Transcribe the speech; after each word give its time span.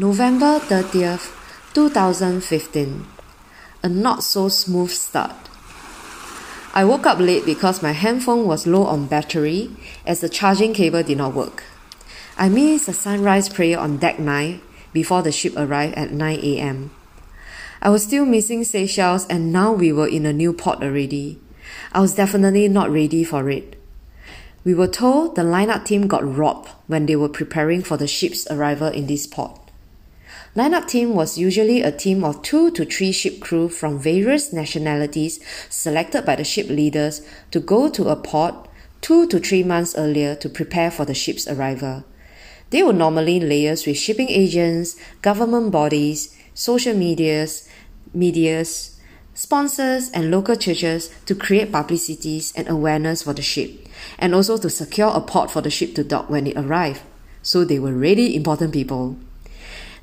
November 0.00 0.58
30th, 0.58 1.28
2015. 1.74 3.04
A 3.82 3.88
not 3.90 4.22
so 4.24 4.48
smooth 4.48 4.88
start. 4.88 5.36
I 6.72 6.86
woke 6.86 7.04
up 7.04 7.18
late 7.18 7.44
because 7.44 7.82
my 7.82 7.92
handphone 7.92 8.46
was 8.46 8.66
low 8.66 8.84
on 8.84 9.08
battery 9.08 9.68
as 10.06 10.20
the 10.20 10.30
charging 10.30 10.72
cable 10.72 11.02
did 11.02 11.18
not 11.18 11.34
work. 11.34 11.64
I 12.38 12.48
missed 12.48 12.88
a 12.88 12.94
sunrise 12.94 13.50
prayer 13.50 13.78
on 13.78 13.98
deck 13.98 14.18
9 14.18 14.62
before 14.94 15.20
the 15.20 15.30
ship 15.30 15.52
arrived 15.58 15.96
at 15.96 16.12
9 16.12 16.38
a.m. 16.44 16.92
I 17.82 17.90
was 17.90 18.04
still 18.04 18.24
missing 18.24 18.64
Seychelles 18.64 19.26
and 19.26 19.52
now 19.52 19.70
we 19.70 19.92
were 19.92 20.08
in 20.08 20.24
a 20.24 20.32
new 20.32 20.54
port 20.54 20.82
already. 20.82 21.38
I 21.92 22.00
was 22.00 22.14
definitely 22.14 22.68
not 22.68 22.90
ready 22.90 23.22
for 23.22 23.50
it. 23.50 23.76
We 24.64 24.72
were 24.72 24.88
told 24.88 25.36
the 25.36 25.42
lineup 25.42 25.84
team 25.84 26.06
got 26.06 26.24
robbed 26.24 26.70
when 26.86 27.04
they 27.04 27.16
were 27.16 27.28
preparing 27.28 27.82
for 27.82 27.98
the 27.98 28.08
ship's 28.08 28.46
arrival 28.50 28.88
in 28.88 29.06
this 29.06 29.26
port. 29.26 29.69
Lineup 30.56 30.88
team 30.88 31.14
was 31.14 31.38
usually 31.38 31.80
a 31.80 31.92
team 31.92 32.24
of 32.24 32.42
two 32.42 32.72
to 32.72 32.84
three 32.84 33.12
ship 33.12 33.38
crew 33.40 33.68
from 33.68 34.00
various 34.00 34.52
nationalities 34.52 35.38
selected 35.68 36.26
by 36.26 36.34
the 36.34 36.42
ship 36.42 36.68
leaders 36.68 37.24
to 37.52 37.60
go 37.60 37.88
to 37.88 38.08
a 38.08 38.16
port 38.16 38.68
two 39.00 39.28
to 39.28 39.38
three 39.38 39.62
months 39.62 39.94
earlier 39.96 40.34
to 40.34 40.48
prepare 40.48 40.90
for 40.90 41.04
the 41.04 41.14
ship's 41.14 41.46
arrival. 41.46 42.02
They 42.70 42.82
would 42.82 42.96
normally 42.96 43.38
liaise 43.38 43.86
with 43.86 43.96
shipping 43.96 44.28
agents, 44.28 44.96
government 45.22 45.70
bodies, 45.70 46.36
social 46.52 46.94
medias, 46.94 47.68
medias, 48.12 49.00
sponsors, 49.34 50.10
and 50.10 50.32
local 50.32 50.56
churches 50.56 51.14
to 51.26 51.34
create 51.36 51.70
publicities 51.70 52.52
and 52.56 52.68
awareness 52.68 53.22
for 53.22 53.32
the 53.32 53.42
ship, 53.42 53.86
and 54.18 54.34
also 54.34 54.56
to 54.58 54.68
secure 54.68 55.12
a 55.14 55.20
port 55.20 55.48
for 55.48 55.62
the 55.62 55.70
ship 55.70 55.94
to 55.94 56.02
dock 56.02 56.28
when 56.28 56.48
it 56.48 56.56
arrived. 56.56 57.02
So 57.40 57.64
they 57.64 57.78
were 57.78 57.92
really 57.92 58.34
important 58.34 58.72
people. 58.72 59.16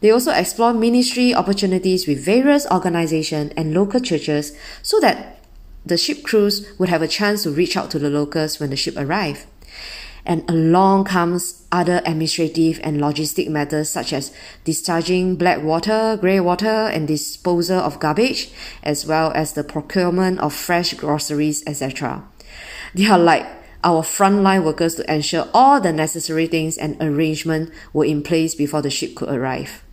They 0.00 0.10
also 0.10 0.32
explore 0.32 0.72
ministry 0.72 1.34
opportunities 1.34 2.06
with 2.06 2.24
various 2.24 2.66
organizations 2.70 3.52
and 3.56 3.74
local 3.74 4.00
churches 4.00 4.56
so 4.82 5.00
that 5.00 5.40
the 5.84 5.96
ship 5.96 6.22
crews 6.24 6.66
would 6.78 6.88
have 6.88 7.02
a 7.02 7.08
chance 7.08 7.44
to 7.44 7.50
reach 7.50 7.76
out 7.76 7.90
to 7.92 7.98
the 7.98 8.10
locals 8.10 8.58
when 8.58 8.70
the 8.70 8.76
ship 8.76 8.94
arrived. 8.96 9.46
And 10.26 10.48
along 10.50 11.04
comes 11.04 11.64
other 11.70 12.02
administrative 12.04 12.80
and 12.82 13.00
logistic 13.00 13.48
matters 13.48 13.88
such 13.88 14.12
as 14.12 14.32
discharging 14.64 15.36
black 15.36 15.62
water, 15.62 16.18
grey 16.20 16.40
water, 16.40 16.66
and 16.66 17.06
disposal 17.06 17.78
of 17.78 18.00
garbage, 18.00 18.50
as 18.82 19.06
well 19.06 19.30
as 19.36 19.52
the 19.52 19.62
procurement 19.62 20.40
of 20.40 20.52
fresh 20.52 20.94
groceries, 20.94 21.62
etc. 21.64 22.24
They 22.92 23.06
are 23.06 23.18
like 23.18 23.46
our 23.84 24.02
frontline 24.02 24.64
workers 24.64 24.96
to 24.96 25.12
ensure 25.12 25.48
all 25.54 25.80
the 25.80 25.92
necessary 25.92 26.48
things 26.48 26.76
and 26.76 27.00
arrangements 27.00 27.70
were 27.92 28.04
in 28.04 28.24
place 28.24 28.56
before 28.56 28.82
the 28.82 28.90
ship 28.90 29.14
could 29.14 29.28
arrive. 29.28 29.84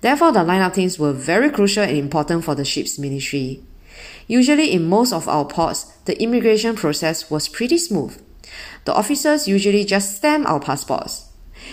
Therefore, 0.00 0.32
the 0.32 0.40
lineup 0.40 0.74
teams 0.74 0.98
were 0.98 1.12
very 1.12 1.50
crucial 1.50 1.82
and 1.82 1.96
important 1.96 2.44
for 2.44 2.54
the 2.54 2.64
ship's 2.64 2.98
ministry. 2.98 3.62
Usually, 4.26 4.72
in 4.72 4.88
most 4.88 5.12
of 5.12 5.28
our 5.28 5.44
ports, 5.44 5.84
the 6.04 6.20
immigration 6.22 6.76
process 6.76 7.30
was 7.30 7.48
pretty 7.48 7.78
smooth. 7.78 8.20
The 8.84 8.94
officers 8.94 9.48
usually 9.48 9.84
just 9.84 10.16
stamp 10.16 10.48
our 10.48 10.60
passports. 10.60 11.30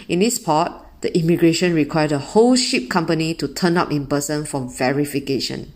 In 0.07 0.19
this 0.19 0.39
port, 0.39 0.71
the 1.01 1.15
immigration 1.17 1.73
required 1.73 2.09
the 2.09 2.19
whole 2.19 2.55
ship 2.55 2.89
company 2.89 3.33
to 3.35 3.47
turn 3.47 3.77
up 3.77 3.91
in 3.91 4.07
person 4.07 4.45
for 4.45 4.61
verification. 4.61 5.71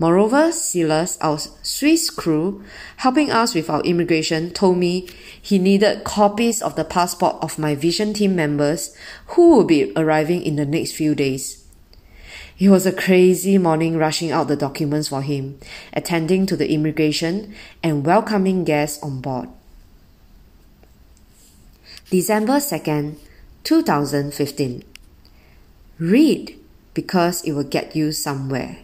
Moreover, 0.00 0.52
Silas, 0.52 1.18
our 1.20 1.38
Swiss 1.38 2.08
crew, 2.08 2.62
helping 2.98 3.32
us 3.32 3.54
with 3.54 3.68
our 3.68 3.80
immigration, 3.82 4.50
told 4.50 4.78
me 4.78 5.08
he 5.40 5.58
needed 5.58 6.04
copies 6.04 6.62
of 6.62 6.76
the 6.76 6.84
passport 6.84 7.36
of 7.42 7.58
my 7.58 7.74
vision 7.74 8.14
team 8.14 8.36
members 8.36 8.96
who 9.28 9.56
will 9.56 9.64
be 9.64 9.92
arriving 9.96 10.42
in 10.42 10.54
the 10.54 10.66
next 10.66 10.92
few 10.92 11.16
days. 11.16 11.64
It 12.60 12.70
was 12.70 12.86
a 12.86 12.92
crazy 12.92 13.58
morning 13.58 13.96
rushing 13.96 14.30
out 14.30 14.46
the 14.46 14.56
documents 14.56 15.08
for 15.08 15.22
him, 15.22 15.58
attending 15.92 16.46
to 16.46 16.56
the 16.56 16.70
immigration, 16.70 17.54
and 17.82 18.06
welcoming 18.06 18.64
guests 18.64 19.02
on 19.02 19.20
board. 19.20 19.48
December 22.10 22.54
2nd, 22.54 23.16
2015. 23.64 24.84
Read 25.98 26.58
because 26.94 27.42
it 27.44 27.52
will 27.52 27.64
get 27.64 27.94
you 27.94 28.12
somewhere. 28.12 28.78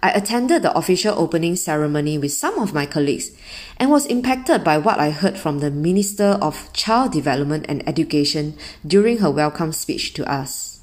I 0.00 0.10
attended 0.10 0.62
the 0.62 0.76
official 0.78 1.18
opening 1.18 1.56
ceremony 1.56 2.18
with 2.18 2.32
some 2.32 2.60
of 2.60 2.72
my 2.72 2.86
colleagues 2.86 3.32
and 3.78 3.90
was 3.90 4.06
impacted 4.06 4.62
by 4.62 4.78
what 4.78 5.00
I 5.00 5.10
heard 5.10 5.36
from 5.36 5.58
the 5.58 5.72
Minister 5.72 6.38
of 6.40 6.72
Child 6.72 7.10
Development 7.12 7.66
and 7.68 7.86
Education 7.88 8.54
during 8.86 9.18
her 9.18 9.30
welcome 9.30 9.72
speech 9.72 10.14
to 10.14 10.30
us. 10.30 10.80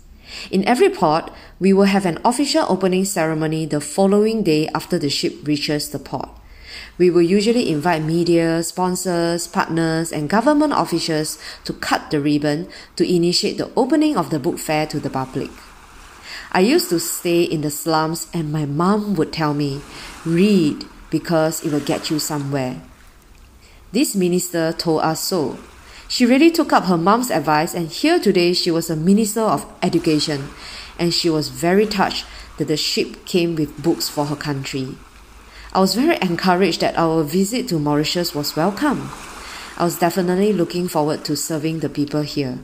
In 0.51 0.67
every 0.67 0.89
port, 0.89 1.31
we 1.61 1.71
will 1.71 1.85
have 1.85 2.05
an 2.05 2.19
official 2.25 2.65
opening 2.67 3.05
ceremony 3.05 3.65
the 3.65 3.79
following 3.79 4.43
day 4.43 4.67
after 4.75 4.99
the 4.99 5.09
ship 5.09 5.47
reaches 5.47 5.89
the 5.89 5.99
port. 5.99 6.29
We 6.97 7.09
will 7.09 7.21
usually 7.21 7.69
invite 7.71 8.03
media, 8.03 8.63
sponsors, 8.63 9.47
partners, 9.47 10.11
and 10.11 10.29
government 10.29 10.73
officials 10.75 11.39
to 11.63 11.71
cut 11.71 12.11
the 12.11 12.19
ribbon 12.19 12.67
to 12.97 13.07
initiate 13.07 13.57
the 13.57 13.71
opening 13.77 14.17
of 14.17 14.29
the 14.29 14.39
book 14.39 14.59
fair 14.59 14.85
to 14.87 14.99
the 14.99 15.09
public. 15.09 15.51
I 16.55 16.61
used 16.61 16.87
to 16.91 17.01
stay 17.01 17.43
in 17.43 17.59
the 17.59 17.69
slums, 17.69 18.27
and 18.33 18.49
my 18.49 18.65
mom 18.65 19.15
would 19.15 19.33
tell 19.33 19.53
me, 19.53 19.81
read 20.23 20.85
because 21.09 21.61
it 21.65 21.73
will 21.73 21.81
get 21.81 22.09
you 22.09 22.17
somewhere. 22.17 22.81
This 23.91 24.15
minister 24.15 24.71
told 24.71 25.01
us 25.01 25.19
so. 25.19 25.57
She 26.07 26.25
really 26.25 26.49
took 26.49 26.71
up 26.71 26.85
her 26.85 26.97
mom's 26.97 27.29
advice, 27.29 27.73
and 27.73 27.89
here 27.89 28.21
today 28.21 28.53
she 28.53 28.71
was 28.71 28.89
a 28.89 28.95
minister 28.95 29.41
of 29.41 29.69
education, 29.83 30.47
and 30.97 31.13
she 31.13 31.29
was 31.29 31.49
very 31.49 31.85
touched 31.85 32.25
that 32.57 32.69
the 32.69 32.77
ship 32.77 33.25
came 33.25 33.57
with 33.57 33.83
books 33.83 34.07
for 34.07 34.27
her 34.27 34.35
country. 34.37 34.95
I 35.73 35.81
was 35.81 35.93
very 35.93 36.17
encouraged 36.21 36.79
that 36.79 36.97
our 36.97 37.23
visit 37.23 37.67
to 37.67 37.79
Mauritius 37.79 38.33
was 38.33 38.55
welcome. 38.55 39.09
I 39.75 39.83
was 39.83 39.99
definitely 39.99 40.53
looking 40.53 40.87
forward 40.87 41.25
to 41.25 41.35
serving 41.35 41.81
the 41.81 41.89
people 41.89 42.21
here. 42.21 42.59